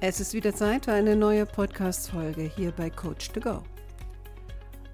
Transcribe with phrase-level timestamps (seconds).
[0.00, 3.64] Es ist wieder Zeit für eine neue Podcast-Folge hier bei Coach to Go.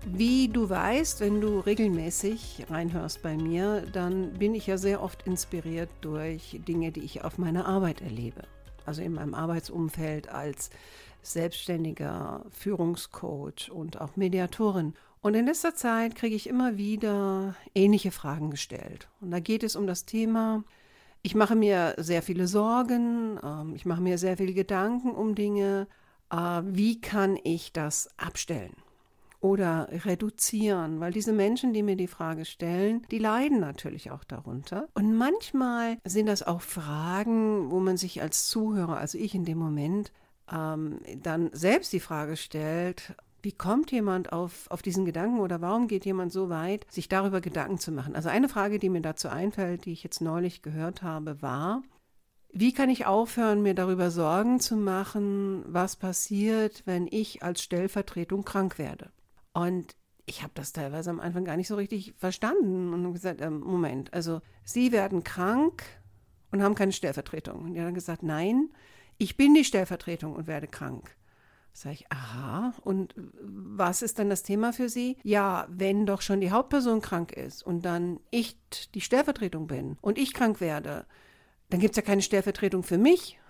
[0.07, 5.27] Wie du weißt, wenn du regelmäßig reinhörst bei mir, dann bin ich ja sehr oft
[5.27, 8.45] inspiriert durch Dinge, die ich auf meiner Arbeit erlebe.
[8.87, 10.71] Also in meinem Arbeitsumfeld als
[11.21, 14.95] selbstständiger Führungscoach und auch Mediatorin.
[15.21, 19.09] Und in letzter Zeit kriege ich immer wieder ähnliche Fragen gestellt.
[19.21, 20.65] Und da geht es um das Thema,
[21.25, 25.89] ich mache mir sehr viele Sorgen, ähm, ich mache mir sehr viele Gedanken um Dinge.
[26.31, 28.77] Äh, wie kann ich das abstellen?
[29.41, 34.89] Oder reduzieren, weil diese Menschen, die mir die Frage stellen, die leiden natürlich auch darunter.
[34.95, 39.59] Und manchmal sind das auch Fragen, wo man sich als Zuhörer, also ich in dem
[39.59, 40.13] Moment,
[40.53, 43.15] ähm, dann selbst die Frage stellt,
[43.45, 47.41] wie kommt jemand auf, auf diesen Gedanken oder warum geht jemand so weit, sich darüber
[47.41, 48.17] Gedanken zu machen?
[48.17, 51.83] Also eine Frage, die mir dazu einfällt, die ich jetzt neulich gehört habe, war,
[52.51, 58.45] wie kann ich aufhören, mir darüber Sorgen zu machen, was passiert, wenn ich als Stellvertretung
[58.45, 59.11] krank werde?
[59.53, 63.51] Und ich habe das teilweise am Anfang gar nicht so richtig verstanden und gesagt, äh,
[63.51, 65.83] Moment, also Sie werden krank
[66.51, 67.65] und haben keine Stellvertretung.
[67.65, 68.71] Und die haben gesagt, nein,
[69.19, 71.15] ich bin die Stellvertretung und werde krank.
[71.77, 75.17] Sag ich, aha, und was ist dann das Thema für Sie?
[75.25, 78.57] Ja, wenn doch schon die Hauptperson krank ist und dann ich
[78.95, 81.05] die Stellvertretung bin und ich krank werde,
[81.71, 83.41] dann gibt es ja keine Stellvertretung für mich.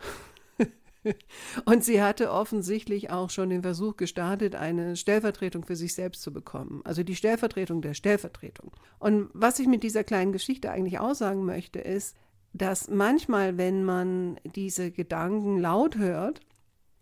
[1.67, 6.33] und sie hatte offensichtlich auch schon den Versuch gestartet, eine Stellvertretung für sich selbst zu
[6.33, 6.81] bekommen.
[6.85, 8.73] Also die Stellvertretung der Stellvertretung.
[8.99, 12.17] Und was ich mit dieser kleinen Geschichte eigentlich aussagen möchte, ist,
[12.55, 16.41] dass manchmal, wenn man diese Gedanken laut hört,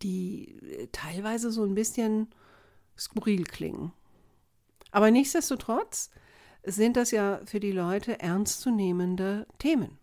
[0.02, 2.28] die äh, teilweise so ein bisschen
[2.96, 3.92] skurril klingen.
[4.90, 6.10] Aber nichtsdestotrotz
[6.64, 9.98] sind das ja für die Leute ernstzunehmende Themen.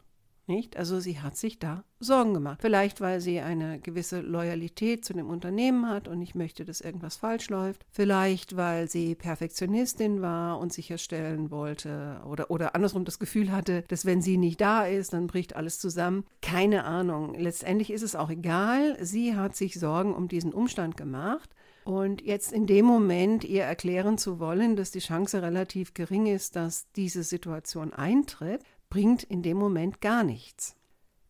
[0.49, 0.77] Nicht?
[0.77, 2.57] Also sie hat sich da Sorgen gemacht.
[2.59, 7.17] Vielleicht, weil sie eine gewisse Loyalität zu dem Unternehmen hat und nicht möchte, dass irgendwas
[7.17, 7.85] falsch läuft.
[7.91, 14.07] Vielleicht, weil sie Perfektionistin war und sicherstellen wollte oder, oder andersrum das Gefühl hatte, dass
[14.07, 16.25] wenn sie nicht da ist, dann bricht alles zusammen.
[16.41, 17.35] Keine Ahnung.
[17.35, 18.97] Letztendlich ist es auch egal.
[19.05, 21.51] Sie hat sich Sorgen um diesen Umstand gemacht.
[21.83, 26.55] Und jetzt in dem Moment ihr erklären zu wollen, dass die Chance relativ gering ist,
[26.55, 30.75] dass diese Situation eintritt, bringt in dem Moment gar nichts.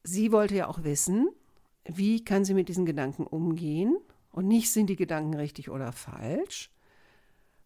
[0.03, 1.30] Sie wollte ja auch wissen,
[1.86, 3.97] wie kann sie mit diesen Gedanken umgehen
[4.31, 6.72] und nicht sind die Gedanken richtig oder falsch,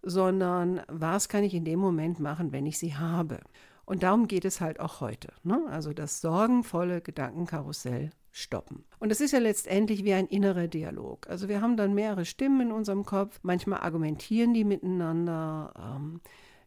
[0.01, 3.39] sondern was kann ich in dem Moment machen, wenn ich sie habe.
[3.85, 5.29] Und darum geht es halt auch heute.
[5.43, 5.61] Ne?
[5.69, 8.85] Also das sorgenvolle Gedankenkarussell stoppen.
[8.99, 11.27] Und das ist ja letztendlich wie ein innerer Dialog.
[11.29, 13.39] Also wir haben dann mehrere Stimmen in unserem Kopf.
[13.43, 15.73] Manchmal argumentieren die miteinander.
[15.77, 16.21] Ähm,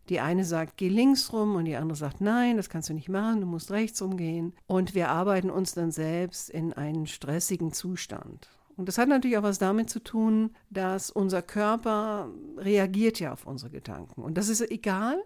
[0.08, 3.08] die eine sagt, geh links rum und die andere sagt, nein, das kannst du nicht
[3.08, 4.54] machen, du musst rechts rumgehen.
[4.66, 8.48] Und wir arbeiten uns dann selbst in einen stressigen Zustand.
[8.76, 12.28] Und das hat natürlich auch was damit zu tun, dass unser Körper
[12.58, 14.22] reagiert ja auf unsere Gedanken.
[14.22, 15.22] Und das ist egal,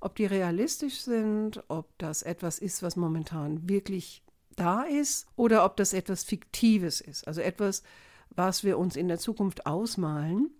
[0.00, 4.22] ob die realistisch sind, ob das etwas ist, was momentan wirklich
[4.56, 7.26] da ist, oder ob das etwas Fiktives ist.
[7.26, 7.82] Also etwas,
[8.30, 10.50] was wir uns in der Zukunft ausmalen.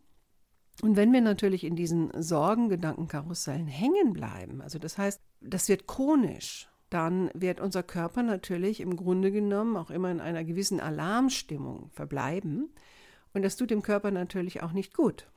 [0.80, 6.68] Und wenn wir natürlich in diesen Sorgengedankenkarussellen hängen bleiben, also das heißt, das wird chronisch,
[6.88, 12.70] dann wird unser Körper natürlich im Grunde genommen auch immer in einer gewissen Alarmstimmung verbleiben.
[13.32, 15.30] Und das tut dem Körper natürlich auch nicht gut,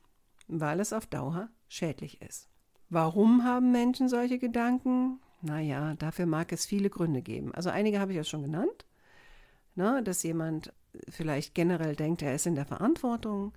[0.48, 2.48] weil es auf Dauer schädlich ist.
[2.88, 5.20] Warum haben Menschen solche Gedanken?
[5.42, 7.54] Naja, dafür mag es viele Gründe geben.
[7.54, 8.84] Also einige habe ich ja schon genannt.
[9.74, 10.72] Ne, dass jemand
[11.10, 13.52] vielleicht generell denkt, er ist in der Verantwortung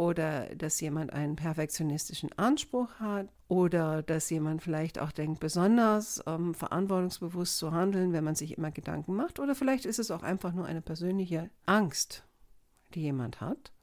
[0.00, 6.54] oder dass jemand einen perfektionistischen Anspruch hat oder dass jemand vielleicht auch denkt, besonders ähm,
[6.54, 10.54] verantwortungsbewusst zu handeln, wenn man sich immer Gedanken macht oder vielleicht ist es auch einfach
[10.54, 12.26] nur eine persönliche Angst,
[12.94, 13.74] die jemand hat.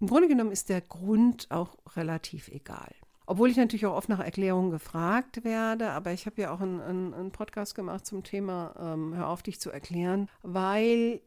[0.00, 2.94] Im Grunde genommen ist der Grund auch relativ egal.
[3.26, 7.12] Obwohl ich natürlich auch oft nach Erklärungen gefragt werde, aber ich habe ja auch einen,
[7.12, 11.20] einen, Podcast gemacht zum Thema ähm, Hör auf dich zu erklären, weil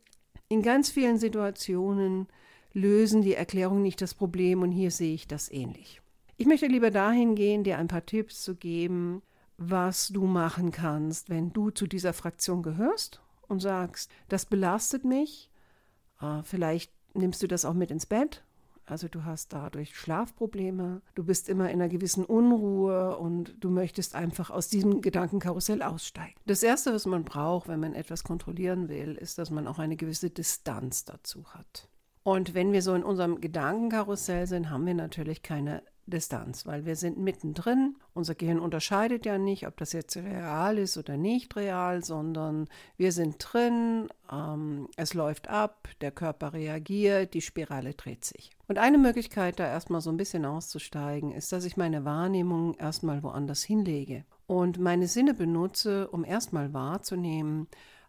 [0.50, 2.28] in ganz vielen Situationen
[2.76, 6.02] lösen die Erklärungen nicht das Problem und hier sehe ich das ähnlich.
[6.38, 9.24] Ich möchte lieber dahin gehen, dir ein paar Tipps zu geben,
[9.58, 15.50] was du machen kannst, wenn du zu dieser Fraktion gehörst und sagst, das belastet mich,
[16.22, 18.44] äh, vielleicht nimmst du das auch mit ins Bett
[18.88, 24.14] also du hast dadurch Schlafprobleme, du bist immer in einer gewissen Unruhe und du möchtest
[24.14, 26.36] einfach aus diesem Gedankenkarussell aussteigen.
[26.46, 29.96] Das Erste, was man braucht, wenn man etwas kontrollieren will, ist, dass man auch eine
[29.96, 31.90] gewisse Distanz dazu hat.
[32.26, 36.96] Und wenn wir so in unserem Gedankenkarussell sind, haben wir natürlich keine Distanz, weil wir
[36.96, 37.98] sind mittendrin.
[38.16, 42.68] Unser Gehirn unterscheidet ja nicht, ob das jetzt real ist oder nicht real, sondern
[42.98, 48.50] wir sind drin, ähm, es läuft ab, der Körper reagiert, die Spirale dreht sich.
[48.68, 53.22] Und eine Möglichkeit, da erstmal so ein bisschen auszusteigen, ist, dass ich meine Wahrnehmung erstmal
[53.22, 57.68] woanders hinlege und meine Sinne benutze, um erstmal wahrzunehmen,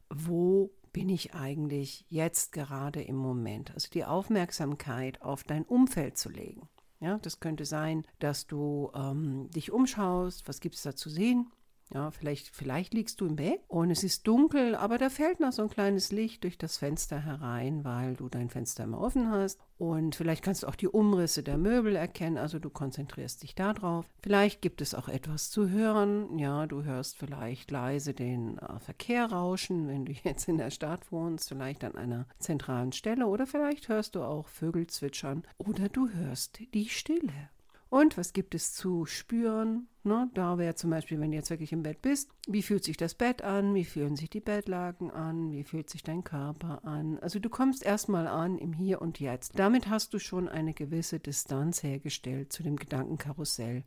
[0.09, 3.71] wo bin ich eigentlich jetzt gerade im Moment?
[3.75, 6.71] Also die Aufmerksamkeit auf dein Umfeld zu legen.
[7.01, 11.53] Ja, das könnte sein, dass du ähm, dich umschaust, was gibt es da zu sehen?
[11.95, 15.53] Ja, vielleicht, vielleicht liegst du im Bett und es ist dunkel, aber da fällt noch
[15.53, 19.61] so ein kleines Licht durch das Fenster herein, weil du dein Fenster immer offen hast.
[19.79, 24.07] Und vielleicht kannst du auch die Umrisse der Möbel erkennen, also du konzentrierst dich darauf.
[24.23, 26.39] Vielleicht gibt es auch etwas zu hören.
[26.39, 31.13] Ja, du hörst vielleicht leise den äh, Verkehr rauschen, wenn du jetzt in der Stadt
[31.13, 33.27] wohnst, vielleicht an einer zentralen Stelle.
[33.27, 35.45] Oder vielleicht hörst du auch Vögel zwitschern.
[35.59, 37.51] Oder du hörst die Stille.
[37.89, 39.89] Und was gibt es zu spüren?
[40.03, 40.29] Ne?
[40.35, 43.15] Da wäre zum Beispiel, wenn du jetzt wirklich im Bett bist, wie fühlt sich das
[43.15, 43.75] Bett an?
[43.75, 45.53] Wie fühlen sich die Bettlaken an?
[45.53, 47.19] Wie fühlt sich dein Körper an?
[47.21, 49.59] Also du kommst erstmal an im Hier und Jetzt.
[49.59, 53.85] Damit hast du schon eine gewisse Distanz hergestellt zu dem Gedankenkarussell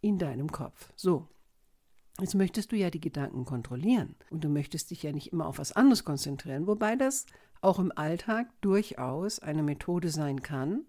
[0.00, 0.92] in deinem Kopf.
[0.96, 1.28] So.
[2.20, 5.58] Jetzt möchtest du ja die Gedanken kontrollieren und du möchtest dich ja nicht immer auf
[5.58, 7.24] was anderes konzentrieren, wobei das
[7.62, 10.84] auch im Alltag durchaus eine Methode sein kann,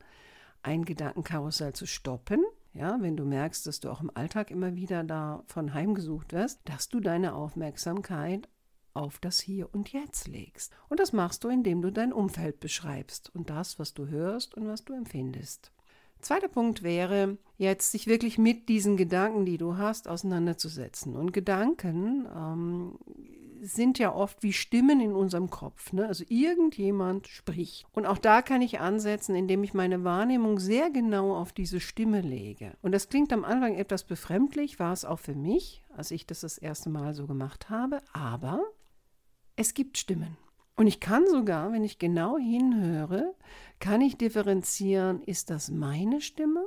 [0.64, 2.44] ein Gedankenkarussell zu stoppen.
[2.74, 6.88] Ja, wenn du merkst, dass du auch im Alltag immer wieder davon heimgesucht wirst, dass
[6.88, 8.48] du deine Aufmerksamkeit
[8.94, 10.74] auf das Hier und Jetzt legst.
[10.90, 14.68] Und das machst du, indem du dein Umfeld beschreibst und das, was du hörst und
[14.68, 15.72] was du empfindest.
[16.22, 21.16] Zweiter Punkt wäre jetzt, sich wirklich mit diesen Gedanken, die du hast, auseinanderzusetzen.
[21.16, 23.00] Und Gedanken ähm,
[23.62, 25.94] sind ja oft wie Stimmen in unserem Kopf.
[25.94, 26.08] Ne?
[26.08, 27.86] Also irgendjemand spricht.
[27.92, 32.22] Und auch da kann ich ansetzen, indem ich meine Wahrnehmung sehr genau auf diese Stimme
[32.22, 32.74] lege.
[32.82, 36.42] Und das klingt am Anfang etwas befremdlich, war es auch für mich, als ich das
[36.42, 38.02] das erste Mal so gemacht habe.
[38.14, 38.64] Aber
[39.56, 40.38] es gibt Stimmen.
[40.76, 43.36] Und ich kann sogar, wenn ich genau hinhöre,
[43.80, 46.66] kann ich differenzieren, ist das meine Stimme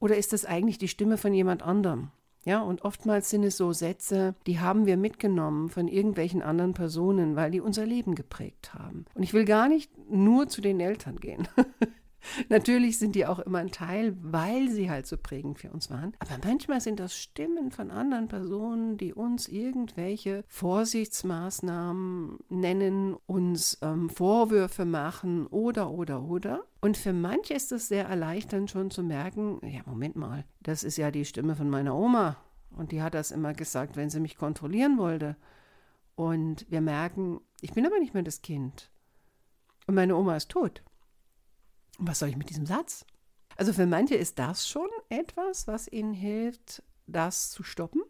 [0.00, 2.10] oder ist das eigentlich die Stimme von jemand anderem?
[2.46, 7.34] Ja, und oftmals sind es so Sätze, die haben wir mitgenommen von irgendwelchen anderen Personen,
[7.34, 9.04] weil die unser Leben geprägt haben.
[9.14, 11.48] Und ich will gar nicht nur zu den Eltern gehen.
[12.48, 16.14] Natürlich sind die auch immer ein Teil, weil sie halt so prägend für uns waren.
[16.18, 24.08] Aber manchmal sind das Stimmen von anderen Personen, die uns irgendwelche Vorsichtsmaßnahmen nennen, uns ähm,
[24.10, 26.64] Vorwürfe machen oder, oder, oder.
[26.80, 30.96] Und für manche ist es sehr erleichternd schon zu merken, ja, Moment mal, das ist
[30.96, 32.36] ja die Stimme von meiner Oma.
[32.70, 35.36] Und die hat das immer gesagt, wenn sie mich kontrollieren wollte.
[36.14, 38.90] Und wir merken, ich bin aber nicht mehr das Kind.
[39.86, 40.82] Und meine Oma ist tot.
[41.98, 43.06] Was soll ich mit diesem Satz?
[43.56, 48.02] Also für manche ist das schon etwas, was ihnen hilft, das zu stoppen.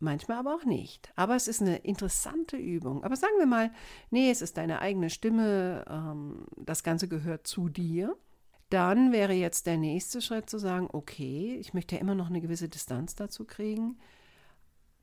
[0.00, 1.12] Manchmal aber auch nicht.
[1.16, 3.04] Aber es ist eine interessante Übung.
[3.04, 3.72] Aber sagen wir mal,
[4.10, 8.16] nee, es ist deine eigene Stimme, ähm, das Ganze gehört zu dir.
[8.70, 12.40] Dann wäre jetzt der nächste Schritt zu sagen, okay, ich möchte ja immer noch eine
[12.40, 13.96] gewisse Distanz dazu kriegen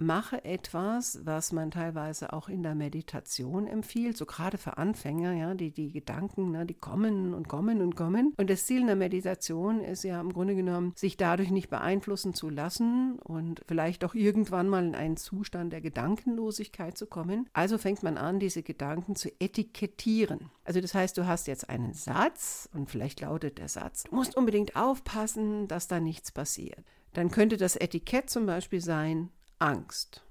[0.01, 5.53] mache etwas, was man teilweise auch in der Meditation empfiehlt, so gerade für Anfänger, ja,
[5.53, 8.33] die, die Gedanken, ne, die kommen und kommen und kommen.
[8.37, 12.49] Und das Ziel einer Meditation ist ja im Grunde genommen, sich dadurch nicht beeinflussen zu
[12.49, 17.47] lassen und vielleicht auch irgendwann mal in einen Zustand der Gedankenlosigkeit zu kommen.
[17.53, 20.49] Also fängt man an, diese Gedanken zu etikettieren.
[20.65, 24.35] Also das heißt, du hast jetzt einen Satz und vielleicht lautet der Satz, du musst
[24.35, 26.83] unbedingt aufpassen, dass da nichts passiert.
[27.13, 29.29] Dann könnte das Etikett zum Beispiel sein,
[29.61, 30.23] Angst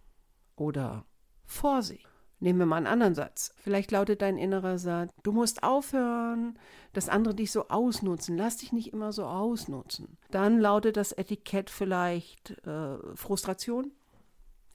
[0.56, 1.04] oder
[1.46, 2.06] Vorsicht.
[2.42, 3.52] Nehmen wir mal einen anderen Satz.
[3.56, 6.58] Vielleicht lautet dein innerer Satz, du musst aufhören,
[6.94, 8.36] dass andere dich so ausnutzen.
[8.36, 10.16] Lass dich nicht immer so ausnutzen.
[10.30, 13.92] Dann lautet das Etikett vielleicht äh, Frustration,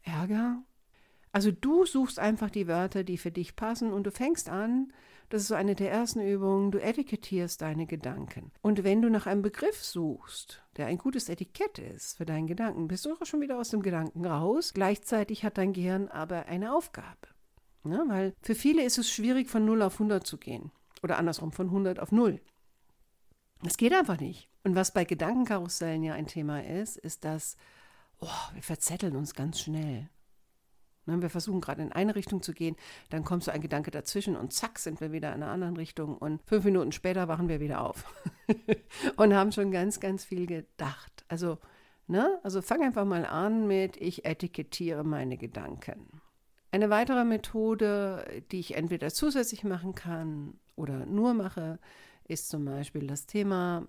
[0.03, 0.61] Ärger.
[1.31, 4.93] Also du suchst einfach die Wörter, die für dich passen und du fängst an,
[5.29, 6.71] das ist so eine der ersten Übungen.
[6.71, 8.51] Du etikettierst deine Gedanken.
[8.61, 12.87] Und wenn du nach einem Begriff suchst, der ein gutes Etikett ist für deinen Gedanken,
[12.87, 14.73] bist du auch schon wieder aus dem Gedanken raus.
[14.73, 17.27] Gleichzeitig hat dein Gehirn aber eine Aufgabe.
[17.85, 20.71] Ja, weil für viele ist es schwierig, von 0 auf 100 zu gehen.
[21.03, 22.41] Oder andersrum, von 100 auf 0.
[23.61, 24.49] Das geht einfach nicht.
[24.63, 27.57] Und was bei Gedankenkarussellen ja ein Thema ist, ist, dass
[28.19, 30.09] oh, wir verzetteln uns ganz schnell.
[31.05, 32.75] Ne, wir versuchen gerade in eine Richtung zu gehen,
[33.09, 36.17] dann kommt so ein Gedanke dazwischen und zack sind wir wieder in einer anderen Richtung
[36.17, 38.05] und fünf Minuten später wachen wir wieder auf
[39.17, 41.23] und haben schon ganz, ganz viel gedacht.
[41.27, 41.59] Also,
[42.07, 46.21] ne, also fang einfach mal an mit, ich etikettiere meine Gedanken.
[46.71, 51.79] Eine weitere Methode, die ich entweder zusätzlich machen kann oder nur mache,
[52.27, 53.87] ist zum Beispiel das Thema,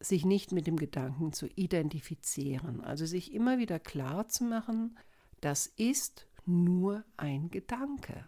[0.00, 2.80] sich nicht mit dem Gedanken zu identifizieren.
[2.80, 4.96] Also sich immer wieder klar zu machen,
[5.40, 8.24] das ist nur ein Gedanke.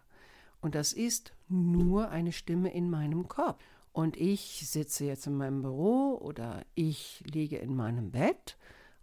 [0.61, 3.65] Und das ist nur eine Stimme in meinem Kopf.
[3.93, 8.57] Und ich sitze jetzt in meinem Büro oder ich liege in meinem Bett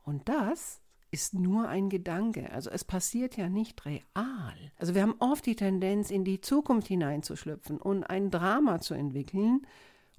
[0.04, 0.80] und das
[1.12, 2.52] ist nur ein Gedanke.
[2.52, 4.72] Also es passiert ja nicht real.
[4.78, 9.66] Also wir haben oft die Tendenz, in die Zukunft hineinzuschlüpfen und ein Drama zu entwickeln,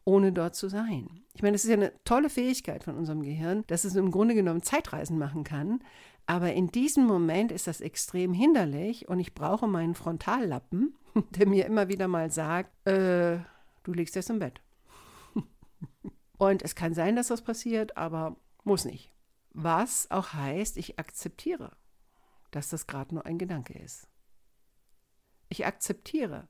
[0.05, 1.09] ohne dort zu sein.
[1.35, 4.35] Ich meine, das ist ja eine tolle Fähigkeit von unserem Gehirn, dass es im Grunde
[4.35, 5.81] genommen Zeitreisen machen kann.
[6.29, 10.95] Aber in diesem Moment ist das extrem hinderlich und ich brauche meinen Frontallappen,
[11.31, 13.39] der mir immer wieder mal sagt, äh,
[13.83, 14.61] du liegst jetzt im Bett.
[16.37, 19.11] und es kann sein, dass das passiert, aber muss nicht.
[19.55, 21.75] Was auch heißt, ich akzeptiere,
[22.51, 24.07] dass das gerade nur ein Gedanke ist.
[25.49, 26.47] Ich akzeptiere,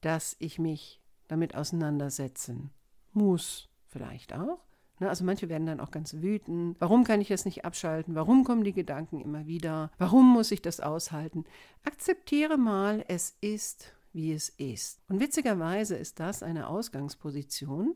[0.00, 2.70] dass ich mich damit auseinandersetzen
[3.12, 4.64] muss, vielleicht auch.
[5.00, 6.76] Ne, also manche werden dann auch ganz wütend.
[6.80, 8.14] Warum kann ich das nicht abschalten?
[8.14, 9.90] Warum kommen die Gedanken immer wieder?
[9.98, 11.44] Warum muss ich das aushalten?
[11.84, 15.00] Akzeptiere mal, es ist, wie es ist.
[15.08, 17.94] Und witzigerweise ist das eine Ausgangsposition,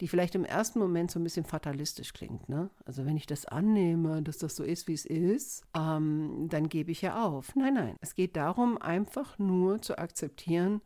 [0.00, 2.48] die vielleicht im ersten Moment so ein bisschen fatalistisch klingt.
[2.48, 2.70] Ne?
[2.84, 6.90] Also wenn ich das annehme, dass das so ist, wie es ist, ähm, dann gebe
[6.90, 7.54] ich ja auf.
[7.54, 7.96] Nein, nein.
[8.00, 10.80] Es geht darum, einfach nur zu akzeptieren,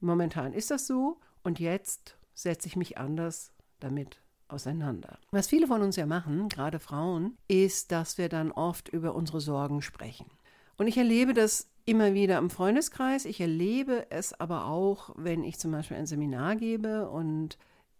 [0.00, 5.18] momentan ist das so und jetzt setze ich mich anders damit auseinander.
[5.30, 9.40] Was viele von uns ja machen, gerade Frauen, ist, dass wir dann oft über unsere
[9.40, 10.26] Sorgen sprechen.
[10.76, 13.24] Und ich erlebe das immer wieder im Freundeskreis.
[13.24, 17.56] Ich erlebe es aber auch, wenn ich zum Beispiel ein Seminar gebe und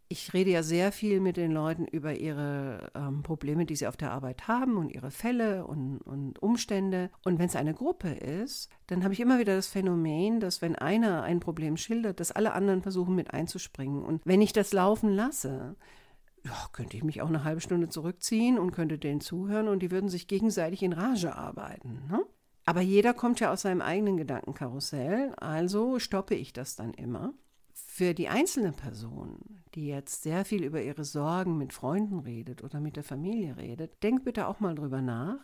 [0.08, 3.96] ich rede ja sehr viel mit den Leuten über ihre ähm, Probleme, die sie auf
[3.96, 7.10] der Arbeit haben und ihre Fälle und, und Umstände.
[7.24, 10.76] Und wenn es eine Gruppe ist, dann habe ich immer wieder das Phänomen, dass wenn
[10.76, 14.04] einer ein Problem schildert, dass alle anderen versuchen mit einzuspringen.
[14.04, 15.74] Und wenn ich das laufen lasse,
[16.46, 19.90] ja, könnte ich mich auch eine halbe Stunde zurückziehen und könnte denen zuhören und die
[19.90, 22.02] würden sich gegenseitig in Rage arbeiten.
[22.08, 22.24] Ne?
[22.64, 27.32] Aber jeder kommt ja aus seinem eigenen Gedankenkarussell, also stoppe ich das dann immer.
[27.72, 29.38] Für die einzelne Person,
[29.74, 34.02] die jetzt sehr viel über ihre Sorgen mit Freunden redet oder mit der Familie redet,
[34.02, 35.38] denk bitte auch mal drüber nach,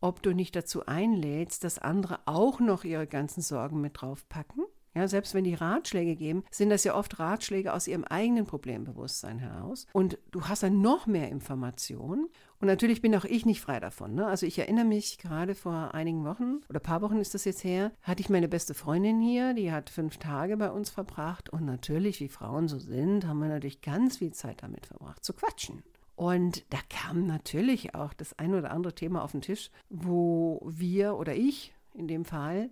[0.00, 4.64] ob du nicht dazu einlädst, dass andere auch noch ihre ganzen Sorgen mit draufpacken
[4.94, 9.38] ja, selbst wenn die Ratschläge geben, sind das ja oft Ratschläge aus ihrem eigenen Problembewusstsein
[9.38, 9.86] heraus.
[9.92, 12.28] Und du hast dann noch mehr Informationen.
[12.60, 14.14] Und natürlich bin auch ich nicht frei davon.
[14.14, 14.26] Ne?
[14.26, 17.64] Also ich erinnere mich gerade vor einigen Wochen oder ein paar Wochen ist das jetzt
[17.64, 21.50] her, hatte ich meine beste Freundin hier, die hat fünf Tage bei uns verbracht.
[21.50, 25.32] Und natürlich, wie Frauen so sind, haben wir natürlich ganz viel Zeit damit verbracht, zu
[25.32, 25.82] quatschen.
[26.16, 31.16] Und da kam natürlich auch das ein oder andere Thema auf den Tisch, wo wir
[31.16, 32.70] oder ich in dem Fall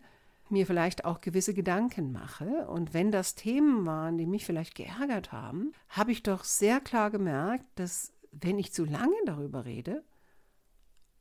[0.52, 2.68] mir vielleicht auch gewisse Gedanken mache.
[2.68, 7.10] Und wenn das Themen waren, die mich vielleicht geärgert haben, habe ich doch sehr klar
[7.10, 10.04] gemerkt, dass wenn ich zu lange darüber rede,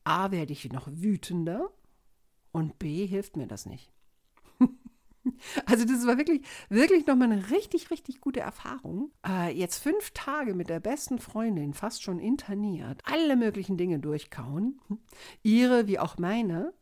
[0.03, 1.71] a, werde ich noch wütender
[2.51, 3.91] und b, hilft mir das nicht.
[5.67, 9.11] Also das war wirklich, wirklich nochmal eine richtig, richtig gute Erfahrung.
[9.23, 14.79] Äh, jetzt fünf Tage mit der besten Freundin, fast schon interniert, alle möglichen Dinge durchkauen,
[15.43, 16.73] ihre wie auch meine,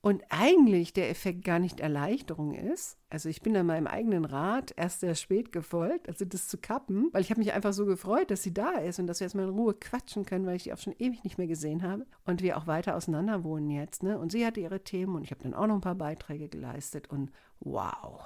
[0.00, 2.96] und eigentlich der Effekt gar nicht Erleichterung ist.
[3.10, 7.08] Also ich bin an meinem eigenen Rat erst sehr spät gefolgt, also das zu kappen,
[7.12, 9.34] weil ich habe mich einfach so gefreut, dass sie da ist und dass wir jetzt
[9.34, 12.06] mal in Ruhe quatschen können, weil ich die auch schon ewig nicht mehr gesehen habe
[12.24, 14.02] und wir auch weiter auseinander wohnen jetzt.
[14.04, 14.18] Ne?
[14.18, 17.10] Und sie hatte ihre Themen und ich habe dann auch noch ein paar Beiträge geleistet
[17.10, 18.22] und wow,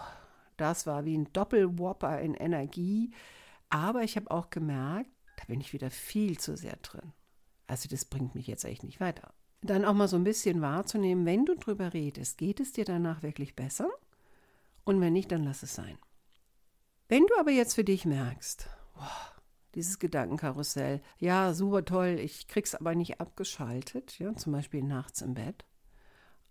[0.59, 3.13] das war wie ein Doppelwhopper in Energie.
[3.71, 7.13] Aber ich habe auch gemerkt, da bin ich wieder viel zu sehr drin.
[7.67, 11.25] Also das bringt mich jetzt echt nicht weiter dann auch mal so ein bisschen wahrzunehmen,
[11.25, 13.89] wenn du drüber redest, geht es dir danach wirklich besser?
[14.85, 15.99] Und wenn nicht, dann lass es sein.
[17.09, 19.33] Wenn du aber jetzt für dich merkst, wow,
[19.75, 25.35] dieses Gedankenkarussell, ja, super toll, ich krieg's aber nicht abgeschaltet, ja, zum Beispiel nachts im
[25.35, 25.65] Bett,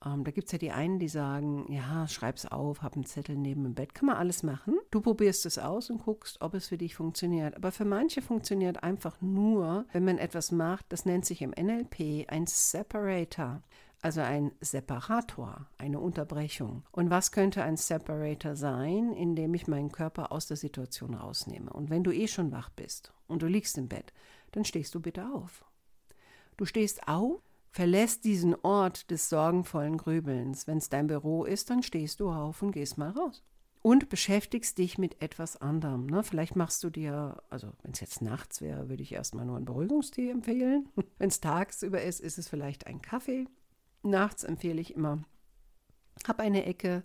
[0.05, 3.38] ähm, da gibt es ja die einen, die sagen, ja, schreib's auf, hab einen Zettel
[3.38, 4.79] neben dem Bett, kann man alles machen.
[4.89, 7.55] Du probierst es aus und guckst, ob es für dich funktioniert.
[7.55, 12.25] Aber für manche funktioniert einfach nur, wenn man etwas macht, das nennt sich im NLP
[12.29, 13.62] ein Separator.
[14.03, 16.84] Also ein Separator, eine Unterbrechung.
[16.91, 21.72] Und was könnte ein Separator sein, indem ich meinen Körper aus der Situation rausnehme?
[21.72, 24.12] Und wenn du eh schon wach bist und du liegst im Bett,
[24.53, 25.63] dann stehst du bitte auf.
[26.58, 27.41] Du stehst auf,
[27.72, 30.68] verlässt diesen Ort des sorgenvollen Grübelns.
[30.68, 33.44] Wenn es dein Büro ist, dann stehst du auf und gehst mal raus.
[33.82, 36.06] Und beschäftigst dich mit etwas anderem.
[36.06, 36.22] Ne?
[36.24, 39.66] Vielleicht machst du dir, also wenn es jetzt nachts wäre, würde ich erstmal nur einen
[39.66, 40.90] Beruhigungstee empfehlen.
[41.18, 43.48] wenn es tagsüber ist, ist es vielleicht ein Kaffee.
[44.04, 45.24] Nachts empfehle ich immer,
[46.28, 47.04] hab eine Ecke,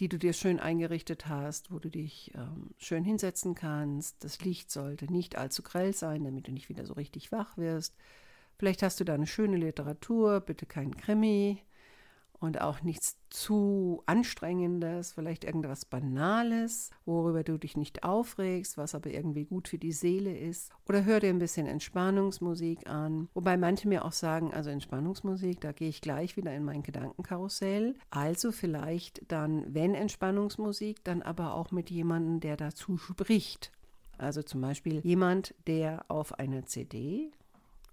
[0.00, 4.24] die du dir schön eingerichtet hast, wo du dich ähm, schön hinsetzen kannst.
[4.24, 7.94] Das Licht sollte nicht allzu grell sein, damit du nicht wieder so richtig wach wirst.
[8.60, 11.62] Vielleicht hast du da eine schöne Literatur, bitte kein Krimi
[12.40, 19.08] und auch nichts zu anstrengendes, vielleicht irgendwas Banales, worüber du dich nicht aufregst, was aber
[19.08, 20.72] irgendwie gut für die Seele ist.
[20.86, 23.30] Oder hör dir ein bisschen Entspannungsmusik an.
[23.32, 27.94] Wobei manche mir auch sagen, also Entspannungsmusik, da gehe ich gleich wieder in mein Gedankenkarussell.
[28.10, 33.72] Also vielleicht dann, wenn Entspannungsmusik, dann aber auch mit jemandem, der dazu spricht.
[34.18, 37.32] Also zum Beispiel jemand, der auf einer CD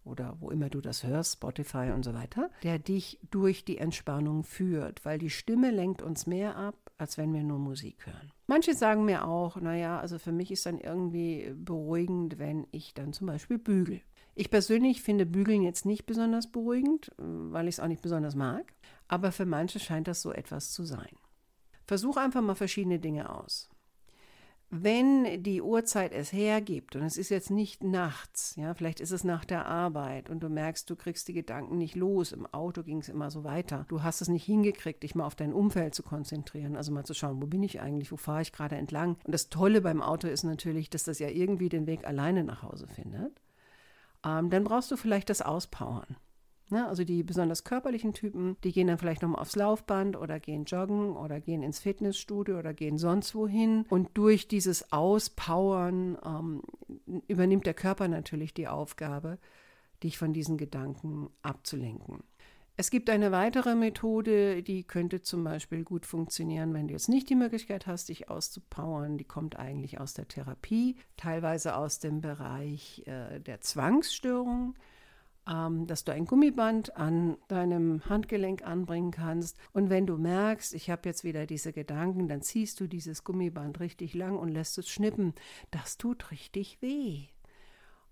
[0.08, 4.44] oder wo immer du das hörst, Spotify und so weiter, der dich durch die Entspannung
[4.44, 8.32] führt, weil die Stimme lenkt uns mehr ab, als wenn wir nur Musik hören.
[8.48, 13.14] Manche sagen mir auch, naja, also für mich ist dann irgendwie beruhigend, wenn ich dann
[13.14, 14.02] zum Beispiel bügel.
[14.36, 18.74] Ich persönlich finde Bügeln jetzt nicht besonders beruhigend, weil ich es auch nicht besonders mag,
[19.08, 21.16] aber für manche scheint das so etwas zu sein.
[21.86, 23.70] Versuch einfach mal verschiedene Dinge aus
[24.70, 29.24] wenn die Uhrzeit es hergibt und es ist jetzt nicht nachts, ja, vielleicht ist es
[29.24, 33.00] nach der Arbeit und du merkst, du kriegst die Gedanken nicht los, im Auto ging
[33.00, 33.86] es immer so weiter.
[33.88, 37.14] Du hast es nicht hingekriegt, dich mal auf dein Umfeld zu konzentrieren, also mal zu
[37.14, 39.16] schauen, wo bin ich eigentlich, wo fahre ich gerade entlang.
[39.24, 42.64] Und das Tolle beim Auto ist natürlich, dass das ja irgendwie den Weg alleine nach
[42.64, 43.40] Hause findet.
[44.26, 46.18] Ähm, dann brauchst du vielleicht das Auspowern.
[46.70, 46.88] Ne?
[46.88, 51.16] Also die besonders körperlichen Typen, die gehen dann vielleicht nochmal aufs Laufband oder gehen joggen
[51.16, 53.86] oder gehen ins Fitnessstudio oder gehen sonst wohin.
[53.90, 56.62] Und durch dieses Auspowern ähm,
[57.28, 59.40] übernimmt der Körper natürlich die Aufgabe,
[60.04, 62.24] dich von diesen Gedanken abzulenken.
[62.80, 67.28] Es gibt eine weitere Methode, die könnte zum Beispiel gut funktionieren, wenn du jetzt nicht
[67.28, 69.18] die Möglichkeit hast, dich auszupowern.
[69.18, 74.76] Die kommt eigentlich aus der Therapie, teilweise aus dem Bereich äh, der Zwangsstörung
[75.48, 79.58] ähm, dass du ein Gummiband an deinem Handgelenk anbringen kannst.
[79.74, 83.80] Und wenn du merkst, ich habe jetzt wieder diese Gedanken, dann ziehst du dieses Gummiband
[83.80, 85.34] richtig lang und lässt es schnippen.
[85.72, 87.28] Das tut richtig weh.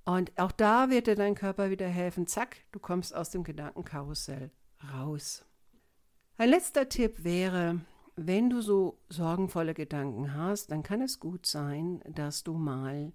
[0.06, 2.28] Und auch da wird dir dein Körper wieder helfen.
[2.28, 4.52] Zack, du kommst aus dem Gedankenkarussell
[4.94, 5.44] raus.
[6.38, 7.82] Ein letzter Tipp wäre,
[8.16, 13.12] wenn du so sorgenvolle Gedanken hast, dann kann es gut sein, dass du mal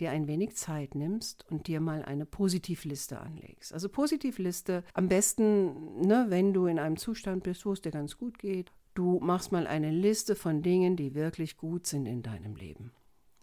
[0.00, 3.72] dir ein wenig Zeit nimmst und dir mal eine Positivliste anlegst.
[3.72, 8.16] Also Positivliste am besten, ne, wenn du in einem Zustand bist, wo es dir ganz
[8.18, 8.72] gut geht.
[8.94, 12.92] Du machst mal eine Liste von Dingen, die wirklich gut sind in deinem Leben.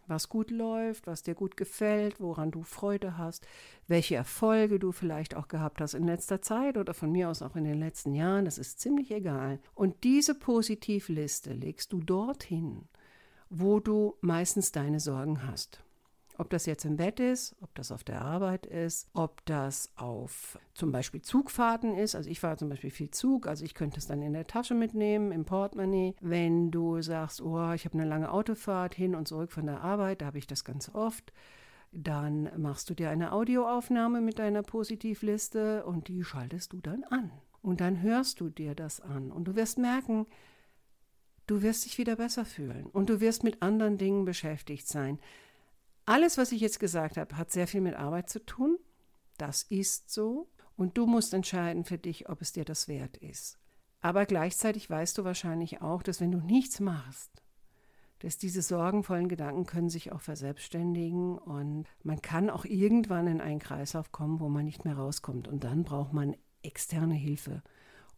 [0.10, 3.46] Was gut läuft, was dir gut gefällt, woran du Freude hast,
[3.88, 7.56] welche Erfolge du vielleicht auch gehabt hast in letzter Zeit oder von mir aus auch
[7.56, 9.60] in den letzten Jahren, das ist ziemlich egal.
[9.76, 12.88] Und diese Positivliste legst du dorthin,
[13.52, 15.84] wo du meistens deine Sorgen hast.
[16.40, 20.58] Ob das jetzt im Bett ist, ob das auf der Arbeit ist, ob das auf
[20.74, 22.16] zum Beispiel Zugfahrten ist.
[22.16, 24.74] Also ich fahre zum Beispiel viel Zug, also ich könnte es dann in der Tasche
[24.74, 26.16] mitnehmen, im Portemonnaie.
[26.22, 30.22] Wenn du sagst, oh, ich habe eine lange Autofahrt hin und zurück von der Arbeit,
[30.22, 31.34] da habe ich das ganz oft.
[31.92, 37.32] Dann machst du dir eine Audioaufnahme mit deiner Positivliste und die schaltest du dann an.
[37.62, 40.26] Und dann hörst du dir das an und du wirst merken,
[41.48, 45.20] du wirst dich wieder besser fühlen und du wirst mit anderen Dingen beschäftigt sein.
[46.10, 48.80] Alles, was ich jetzt gesagt habe, hat sehr viel mit Arbeit zu tun.
[49.38, 50.50] Das ist so.
[50.76, 53.60] Und du musst entscheiden für dich, ob es dir das wert ist.
[54.02, 57.44] Aber gleichzeitig weißt du wahrscheinlich auch, dass wenn du nichts machst,
[58.18, 63.60] dass diese sorgenvollen Gedanken können sich auch verselbstständigen und man kann auch irgendwann in einen
[63.60, 65.48] Kreislauf kommen, wo man nicht mehr rauskommt.
[65.48, 67.62] Und dann braucht man externe Hilfe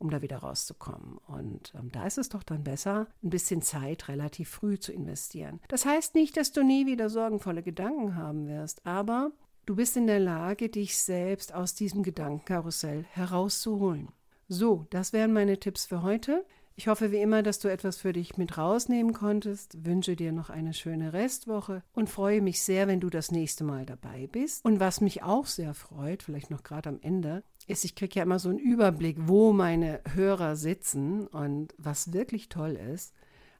[0.02, 1.20] um da wieder rauszukommen.
[1.28, 5.60] Und ähm, da ist es doch dann besser, ein bisschen Zeit relativ früh zu investieren.
[5.68, 9.32] Das heißt nicht, dass du nie wieder sorgenvolle Gedanken haben wirst, aber
[9.66, 14.10] du bist in der Lage, dich selbst aus diesem Gedankenkarussell herauszuholen.
[14.48, 16.46] So, das wären meine Tipps für heute.
[16.82, 20.50] Ich hoffe wie immer, dass du etwas für dich mit rausnehmen konntest, wünsche dir noch
[20.50, 24.66] eine schöne Restwoche und freue mich sehr, wenn du das nächste Mal dabei bist.
[24.66, 28.24] Und was mich auch sehr freut, vielleicht noch gerade am Ende, ist, ich kriege ja
[28.24, 33.14] immer so einen Überblick, wo meine Hörer sitzen und was wirklich toll ist,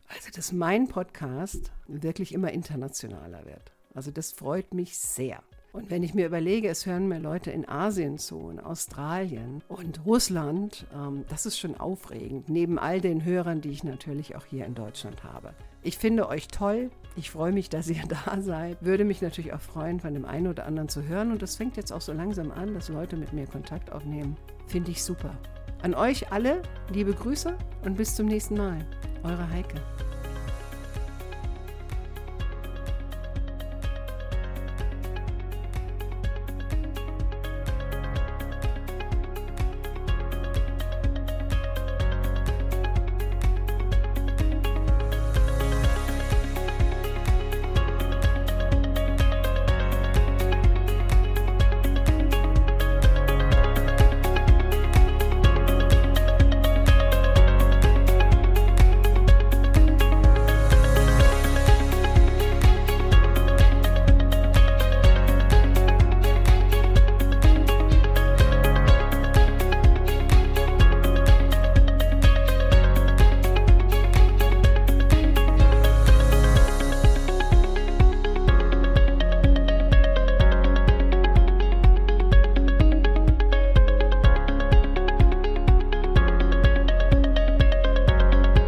[0.08, 3.72] also dass mein Podcast wirklich immer internationaler wird.
[3.94, 5.44] Also das freut mich sehr.
[5.74, 10.06] Und wenn ich mir überlege, es hören mir Leute in Asien zu, in Australien und
[10.06, 14.66] Russland, ähm, das ist schon aufregend, neben all den Hörern, die ich natürlich auch hier
[14.66, 15.54] in Deutschland habe.
[15.82, 16.92] Ich finde euch toll.
[17.16, 18.84] Ich freue mich, dass ihr da seid.
[18.84, 21.32] Würde mich natürlich auch freuen, von dem einen oder anderen zu hören.
[21.32, 24.36] Und das fängt jetzt auch so langsam an, dass Leute mit mir Kontakt aufnehmen.
[24.68, 25.38] Finde ich super.
[25.82, 26.62] An euch alle
[26.94, 28.86] liebe Grüße und bis zum nächsten Mal.
[29.24, 29.82] Eure Heike.